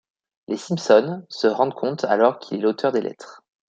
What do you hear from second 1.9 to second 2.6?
alors qu'il